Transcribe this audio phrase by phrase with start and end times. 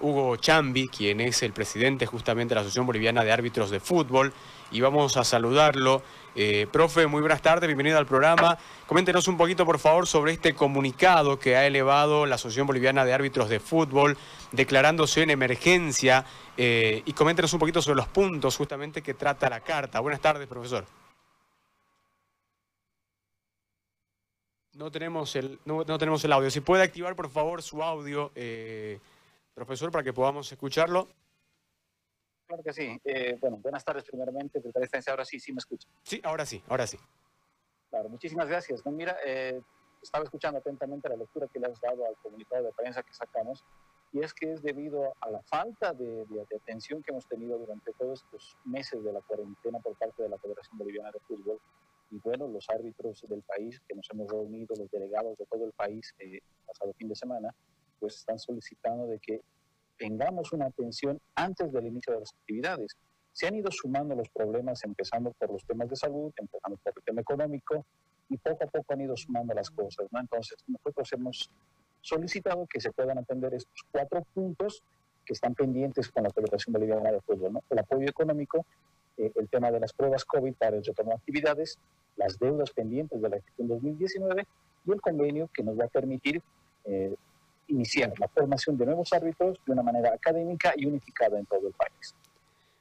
[0.00, 4.32] Hugo Chambi, quien es el presidente justamente de la Asociación Boliviana de Árbitros de Fútbol,
[4.70, 6.02] y vamos a saludarlo.
[6.36, 8.56] Eh, profe, muy buenas tardes, bienvenido al programa.
[8.86, 13.12] Coméntenos un poquito, por favor, sobre este comunicado que ha elevado la Asociación Boliviana de
[13.12, 14.16] Árbitros de Fútbol,
[14.52, 16.24] declarándose en emergencia,
[16.56, 19.98] eh, y coméntenos un poquito sobre los puntos justamente que trata la carta.
[20.00, 20.84] Buenas tardes, profesor.
[24.80, 26.50] No tenemos el, no, tenemos el audio.
[26.50, 28.30] Si puede activar, por favor, su audio.
[28.34, 28.98] Eh,
[29.60, 31.06] profesor, para que podamos escucharlo.
[32.46, 32.98] Claro que sí.
[33.04, 34.58] Eh, bueno, buenas tardes primeramente.
[35.06, 35.86] Ahora sí, sí me escucha.
[36.02, 36.98] Sí, ahora sí, ahora sí.
[37.90, 38.84] Claro, muchísimas gracias.
[38.86, 39.60] No, mira, eh,
[40.02, 43.62] estaba escuchando atentamente la lectura que le has dado al comunicado de prensa que sacamos
[44.12, 47.92] y es que es debido a la falta de, de, atención que hemos tenido durante
[47.92, 51.60] todos estos meses de la cuarentena por parte de la Federación Boliviana de Fútbol
[52.10, 55.72] y bueno, los árbitros del país que nos hemos reunido, los delegados de todo el
[55.72, 57.54] país eh, pasado fin de semana,
[58.00, 59.40] pues están solicitando de que
[59.98, 62.96] tengamos una atención antes del inicio de las actividades.
[63.32, 67.02] Se han ido sumando los problemas, empezando por los temas de salud, empezando por el
[67.04, 67.84] tema económico,
[68.30, 70.20] y poco a poco han ido sumando las cosas, ¿no?
[70.20, 71.50] Entonces, nosotros hemos
[72.00, 74.82] solicitado que se puedan atender estos cuatro puntos
[75.26, 77.62] que están pendientes con la Federación Boliviana de Fútbol, ¿no?
[77.68, 78.64] El apoyo económico,
[79.18, 81.78] eh, el tema de las pruebas COVID para el retorno de actividades,
[82.16, 84.46] las deudas pendientes de la gestión 2019
[84.86, 86.40] y el convenio que nos va a permitir
[86.84, 87.14] eh,
[87.70, 91.72] iniciar la formación de nuevos árbitros de una manera académica y unificada en todo el
[91.72, 92.14] país.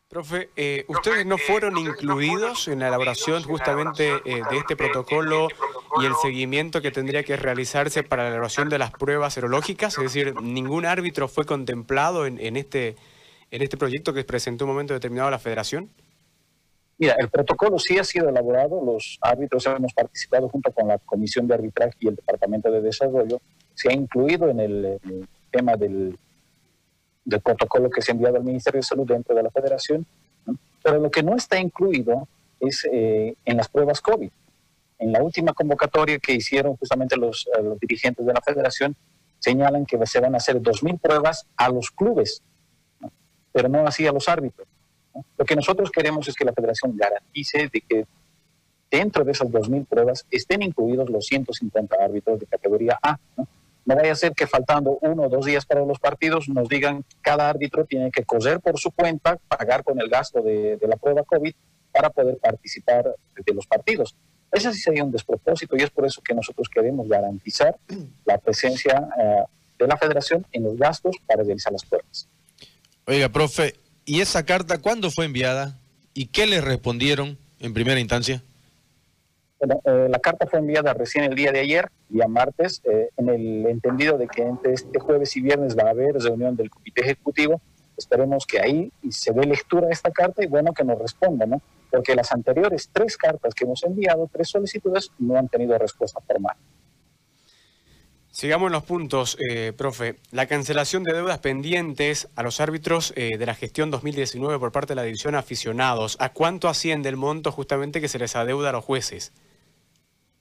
[0.09, 5.49] Profe, eh, ¿ustedes no fueron incluidos en la elaboración justamente eh, de este protocolo
[6.01, 9.95] y el seguimiento que tendría que realizarse para la elaboración de las pruebas serológicas?
[9.99, 12.95] Es decir, ¿ningún árbitro fue contemplado en, en este,
[13.51, 15.91] en este proyecto que presentó un momento determinado la federación?
[16.99, 21.47] Mira, el protocolo sí ha sido elaborado, los árbitros hemos participado junto con la Comisión
[21.47, 23.39] de Arbitraje y el Departamento de Desarrollo
[23.79, 24.99] se ha incluido en el,
[25.51, 26.19] tema del,
[27.41, 30.05] protocolo que se ha enviado al Ministerio de Salud dentro de la Federación,
[30.83, 32.27] pero lo que no está incluido
[32.59, 34.29] es eh, en las pruebas COVID.
[34.97, 38.97] En la última convocatoria que hicieron justamente los, eh, dirigentes de la Federación,
[39.39, 42.41] señalan que se van a hacer 2.000 pruebas a los clubes,
[43.53, 44.67] pero no así a los árbitros.
[45.37, 48.05] Lo que nosotros queremos es que la Federación garantice de que
[48.91, 53.17] dentro de esas 2.000 pruebas estén incluidos los 150 árbitros de categoría A.
[53.89, 57.03] No vaya a ser que faltando uno o dos días para los partidos nos digan
[57.21, 61.23] cada árbitro tiene que coser por su cuenta, pagar con el gasto de, la prueba
[61.23, 61.51] COVID
[61.91, 64.15] para poder participar de los partidos.
[64.51, 67.79] Ese sí sería un despropósito y es por eso que nosotros queremos garantizar
[68.25, 69.43] la presencia eh,
[69.79, 72.29] de la federación en los gastos para realizar las pruebas.
[73.07, 73.73] Oiga, profe,
[74.05, 75.79] ¿y esa carta cuándo fue enviada?
[76.13, 78.43] ¿Y qué le respondieron en primera instancia?
[79.59, 83.27] Bueno, eh, la carta fue enviada recién el día de ayer, día martes, eh, en
[83.27, 87.01] el entendido de que entre este jueves y viernes va a haber reunión del comité
[87.01, 87.61] ejecutivo.
[87.97, 91.61] Esperemos que ahí se dé lectura a esta carta y bueno, que nos responda, ¿no?
[91.91, 96.55] Porque las anteriores tres cartas que hemos enviado, tres solicitudes, no han tenido respuesta formal.
[98.31, 100.15] Sigamos los puntos, eh, profe.
[100.31, 104.95] La cancelación de deudas pendientes a los árbitros de la gestión 2019 por parte de
[104.95, 106.15] la división aficionados.
[106.21, 109.33] ¿A cuánto asciende el monto justamente que se les adeuda a los jueces?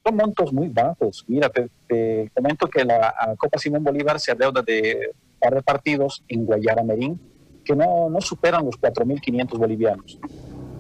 [0.09, 1.25] Son montos muy bajos.
[1.29, 6.25] Mira, te, comento que la Copa Simón Bolívar se adeuda de un par de partidos
[6.29, 7.21] en Guayara Merín
[7.65, 10.19] que no, no superan los 4.500 bolivianos.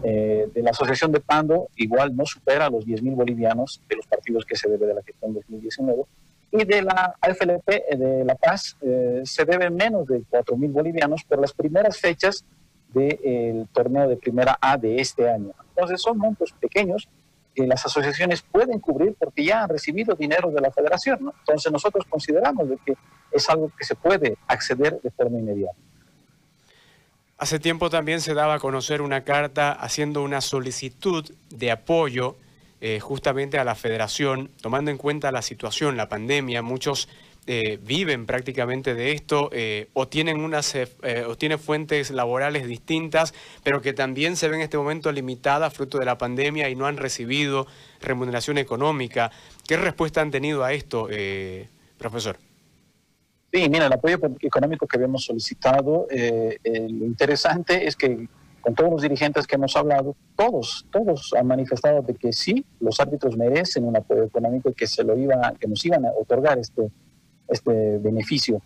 [0.04, 4.44] Eh, de la Asociación de Pando igual no supera los 10.000 bolivianos de los partidos
[4.44, 6.04] que se debe de la gestión 2019.
[6.50, 11.24] Y de la AFLP eh, de La Paz eh, se debe menos de 4.000 bolivianos
[11.24, 12.44] por las primeras fechas
[12.94, 15.50] del torneo de primera A de este año.
[15.70, 17.08] Entonces son montos pequeños
[17.66, 21.32] las asociaciones pueden cubrir porque ya han recibido dinero de la federación.
[21.40, 22.94] Entonces nosotros consideramos de que
[23.32, 25.76] es algo que se puede acceder de forma inmediata.
[27.38, 32.36] Hace tiempo también se daba a conocer una carta haciendo una solicitud de apoyo
[32.80, 37.08] eh, justamente a la federación, tomando en cuenta la situación, la pandemia, muchos
[37.50, 40.86] eh, viven prácticamente de esto eh, o, tienen unas, eh,
[41.26, 43.32] o tienen fuentes laborales distintas,
[43.64, 46.84] pero que también se ven en este momento limitadas fruto de la pandemia y no
[46.84, 47.66] han recibido
[48.02, 49.30] remuneración económica.
[49.66, 51.08] ¿Qué respuesta han tenido a esto,
[51.96, 52.36] profesor?
[53.50, 58.28] Sí, mira, el apoyo económico que habíamos solicitado, lo interesante es que
[58.60, 63.00] con todos los dirigentes que hemos hablado, todos, todos han manifestado de que sí, los
[63.00, 66.58] árbitros merecen un apoyo económico y que se lo iba, que nos iban a otorgar
[66.58, 66.90] este,
[67.48, 68.60] este beneficio.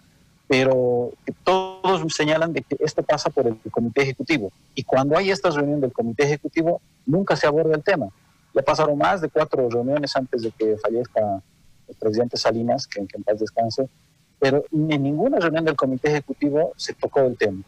[0.49, 1.12] Pero
[1.44, 4.52] todos señalan de que esto pasa por el comité ejecutivo.
[4.75, 8.08] Y cuando hay esta reunión del comité ejecutivo, nunca se aborda el tema.
[8.55, 11.43] Ya pasaron más de cuatro reuniones antes de que fallezca
[11.88, 13.88] el presidente Salinas, que, en paz descanse,
[14.38, 17.62] pero en ninguna reunión del comité ejecutivo se tocó el tema.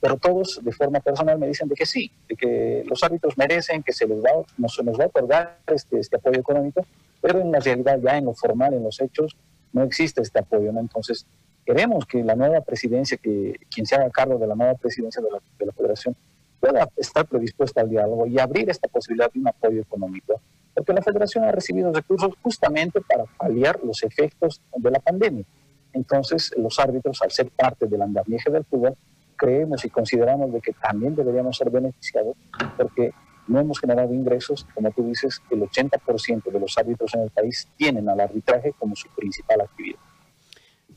[0.00, 3.82] Pero todos de forma personal me dicen de que sí, de que los árbitros merecen,
[3.82, 6.84] que se les va, nos, nos va a otorgar este, este apoyo económico,
[7.20, 9.36] pero en la realidad ya en lo formal, en los hechos,
[9.72, 10.72] no existe este apoyo.
[10.72, 10.80] ¿no?
[10.80, 11.26] Entonces,
[11.64, 15.30] queremos que la nueva presidencia, que quien se haga cargo de la nueva presidencia de
[15.30, 16.16] la, de la federación,
[16.60, 20.40] pueda estar predispuesta al diálogo y abrir esta posibilidad de un apoyo económico,
[20.74, 25.44] porque la federación ha recibido recursos justamente para paliar los efectos de la pandemia.
[25.92, 28.96] Entonces, los árbitros, al ser parte del andamiaje del fútbol,
[29.36, 32.36] creemos y consideramos de que también deberíamos ser beneficiados
[32.76, 33.12] porque
[33.52, 37.68] no hemos generado ingresos, como tú dices, el 80% de los árbitros en el país
[37.76, 40.00] tienen al arbitraje como su principal actividad.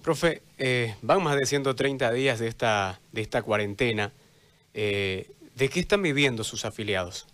[0.02, 4.13] Profe, eh, van más de 130 días de esta, de esta cuarentena.
[4.74, 7.28] Eh, ¿De qué están viviendo sus afiliados?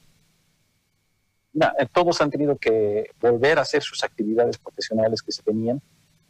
[1.54, 5.82] Eh, todos han tenido que volver a hacer sus actividades profesionales que se tenían.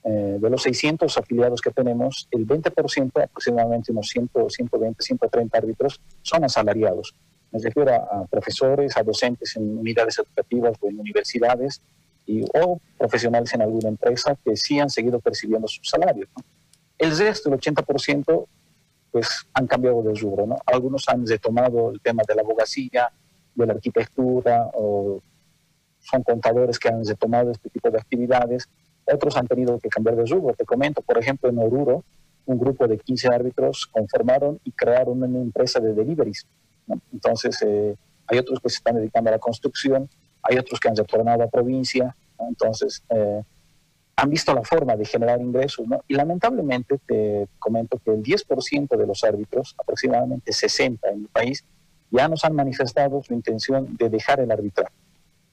[0.03, 6.01] Eh, de los 600 afiliados que tenemos, el 20%, aproximadamente unos 100, 120, 130 árbitros,
[6.23, 7.13] son asalariados.
[7.51, 11.81] Me refiero a, profesores, a docentes en unidades educativas o en universidades
[12.25, 16.29] y, o profesionales en alguna empresa que sí han seguido percibiendo sus salarios.
[16.97, 18.45] El resto, el 80%,
[19.11, 20.45] pues han cambiado de rubro.
[20.45, 20.57] ¿no?
[20.65, 23.11] Algunos han retomado el tema de la abogacía,
[23.53, 25.21] de la arquitectura, o
[25.99, 28.69] son contadores que han retomado este tipo de actividades
[29.05, 30.55] otros han tenido que cambiar de rubro.
[30.55, 32.03] Te comento, por ejemplo, en Oruro,
[32.45, 36.45] un grupo de 15 árbitros conformaron y crearon una empresa de deliveries.
[37.11, 37.95] Entonces, eh,
[38.27, 40.09] hay otros que se están dedicando a la construcción,
[40.43, 43.43] hay otros que han retornado a provincia, entonces eh,
[44.15, 45.87] han visto la forma de generar ingresos.
[45.87, 46.01] ¿no?
[46.07, 51.63] Y lamentablemente te comento que el 10% de los árbitros, aproximadamente 60 en el país,
[52.09, 54.93] ya nos han manifestado su intención de dejar el arbitraje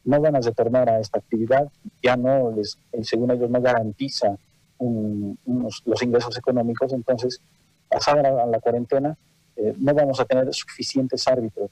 [0.08, 1.68] no van a retornar a esta actividad,
[2.02, 4.38] ya no les, según ellos no garantiza
[4.78, 7.42] los ingresos económicos, entonces
[7.90, 9.18] pasada la, la cuarentena
[9.58, 11.68] eh, no vamos a tener suficientes árbitros,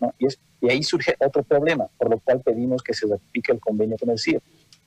[0.60, 4.10] y ahí surge otro problema, por lo cual pedimos que se ratifique el convenio con
[4.10, 4.40] el CIE,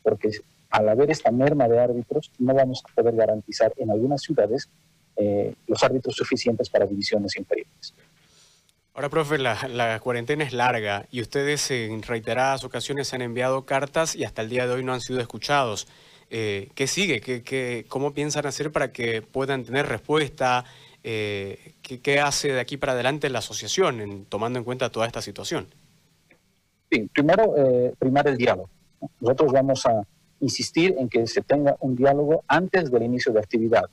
[0.04, 0.32] porque
[0.70, 4.70] al haber esta merma de árbitros no vamos a poder garantizar en algunas ciudades
[5.16, 7.94] eh, los árbitros suficientes para divisiones inferiores.
[8.94, 14.26] Ahora, profe, la, cuarentena es larga y ustedes en reiteradas ocasiones han enviado cartas y
[14.26, 15.88] hasta el día de hoy no han sido escuchados.
[16.30, 17.22] Eh, ¿Qué sigue?
[17.22, 20.66] ¿Qué, cómo piensan hacer para que puedan tener respuesta?
[21.04, 25.68] Eh, ¿qué, hace de aquí para adelante la asociación, tomando en cuenta toda esta situación?
[26.92, 28.70] Sí, primero, eh, primar el diálogo.
[29.20, 30.04] Nosotros vamos a
[30.42, 33.86] insistir en que se tenga un diálogo antes del inicio de actividad.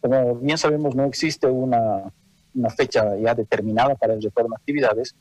[0.00, 2.12] Como bien sabemos, no existe una
[2.54, 5.14] una fecha ya determinada para el retorno a actividades,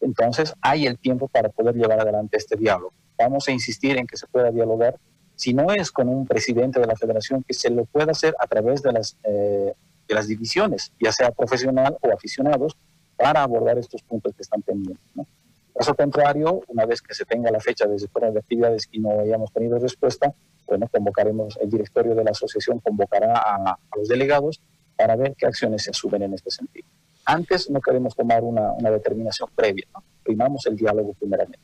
[0.00, 2.92] entonces hay el tiempo para poder llevar adelante este diálogo.
[3.16, 4.98] Vamos a insistir en que se pueda dialogar,
[5.34, 8.46] si no es con un presidente de la federación, que se lo pueda hacer a
[8.46, 9.74] través de las, eh,
[10.06, 12.76] de las divisiones, ya sea profesional o aficionados,
[13.16, 15.04] para abordar estos puntos que están pendientes.
[15.14, 15.26] ¿no?
[15.74, 19.52] Caso contrario, una vez que se tenga la fecha de de actividades y no hayamos
[19.52, 20.32] tenido respuesta,
[20.66, 24.60] bueno, convocaremos, el directorio de la asociación convocará a, a los delegados
[24.96, 26.86] para ver qué acciones se asumen en este sentido.
[27.26, 30.02] Antes no queremos tomar una, una determinación previa, ¿no?
[30.22, 31.60] primamos el diálogo primeramente.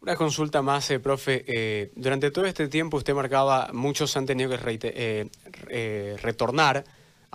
[0.00, 1.44] Una consulta más, eh, profe.
[1.48, 5.28] Eh, durante todo este tiempo usted marcaba, muchos han tenido que
[5.68, 6.84] eh, retornar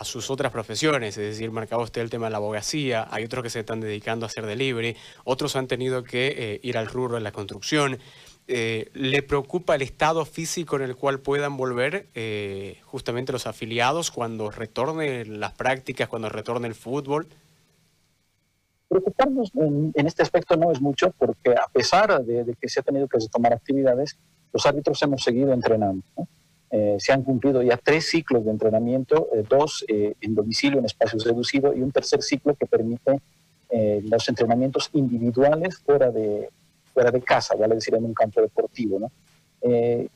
[0.01, 3.43] a sus otras profesiones, es decir, marcaba usted el tema de la abogacía, hay otros
[3.43, 7.21] que se están dedicando a hacer delivery, otros han tenido que ir al rubro de
[7.21, 7.99] la construcción.
[8.47, 14.11] Eh, ¿le preocupa el estado físico en el cual puedan volver eh, justamente los afiliados
[14.11, 17.27] cuando retornen las prácticas, cuando retorne el fútbol?
[18.89, 23.07] Preocuparnos en, este aspecto no es mucho porque a pesar de, que se ha tenido
[23.07, 24.17] que retomar actividades,
[24.51, 26.03] los árbitros hemos seguido entrenando.
[26.71, 31.75] Eh, se han cumplido ya tres ciclos de entrenamiento, dos en domicilio en espacios reducidos
[31.75, 33.19] y un tercer ciclo que permite
[34.03, 36.49] los entrenamientos individuales fuera de,
[36.93, 39.11] fuera de casa, vale decir, en un campo deportivo.
[39.61, 40.07] Eh,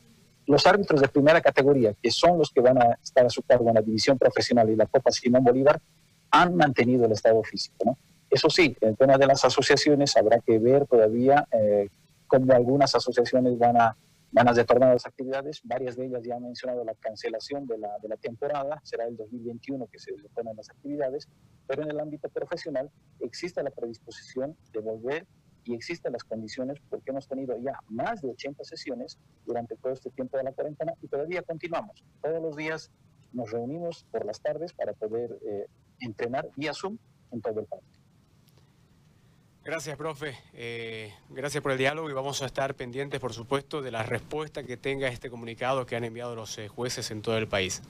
[0.48, 3.68] los árbitros de primera categoría, que son los que van a estar a su cargo
[3.70, 5.80] en la división profesional y la Copa Simón Bolívar,
[6.30, 7.98] han mantenido el estado físico.
[8.30, 11.90] Eso sí, en el tema de las asociaciones habrá que ver todavía eh,
[12.28, 13.96] cómo algunas asociaciones van a,
[14.36, 15.62] van a retornar las actividades.
[15.64, 19.98] Varias de ellas ya han mencionado la cancelación de la, temporada, será el 2021 que
[19.98, 21.30] se retornan las actividades,
[21.68, 25.26] pero en el ámbito profesional existe la predisposición de volver
[25.64, 30.10] y existen las condiciones porque hemos tenido ya más de 80 sesiones durante todo este
[30.12, 32.04] tiempo de la cuarentena y todavía continuamos.
[32.22, 32.92] Todos los días
[33.32, 35.68] nos reunimos por las tardes para poder eh,
[36.02, 36.98] entrenar vía Zoom
[37.32, 38.05] en todo el país.
[39.66, 40.36] Gracias, profe.
[40.54, 44.62] Eh, gracias por el diálogo y vamos a estar pendientes, por supuesto, de la respuesta
[44.62, 47.82] que tenga este comunicado que han enviado los eh, jueces en todo el país.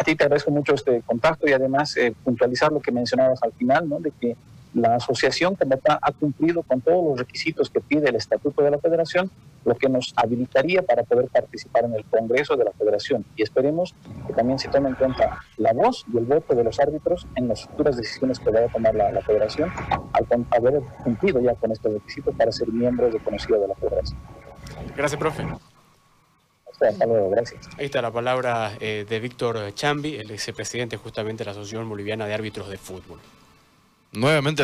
[0.00, 3.52] a ti te agradezco mucho este contacto y además eh, puntualizar lo que mencionabas al
[3.54, 3.98] final, ¿no?
[3.98, 4.36] de que
[4.74, 8.78] la asociación como ha cumplido con todos los requisitos que pide el Estatuto de la
[8.78, 9.30] Federación,
[9.64, 13.24] lo que nos habilitaría para poder participar en el Congreso de la Federación.
[13.36, 13.94] Y esperemos
[14.26, 17.48] que también se tome en cuenta la voz y el voto de los árbitros en
[17.48, 19.70] las futuras decisiones que vaya a tomar la, Federación,
[20.11, 20.11] al
[20.50, 24.18] haber cumplido ya con estos requisitos para ser miembros reconocidos de la Federación.
[24.96, 25.44] Gracias, profe.
[26.80, 27.68] Hasta luego, gracias.
[27.78, 32.26] Ahí está la palabra eh, de Víctor Chambi, el vicepresidente justamente de la Asociación Boliviana
[32.26, 33.20] de Árbitros de Fútbol.
[34.12, 34.60] Nuevamente